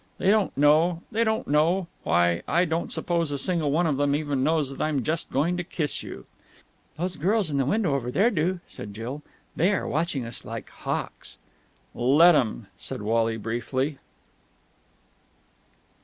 [0.17, 1.03] They don't know....
[1.11, 1.85] They don't know....
[2.01, 5.57] Why, I don't suppose a single one of them even knows that I'm just going
[5.57, 6.25] to kiss you!"
[6.97, 9.21] "Those girls in that window over there do," said Jill.
[9.55, 11.37] "They are watching us like hawks."
[11.93, 13.99] "Let 'em!" said Wally briefly.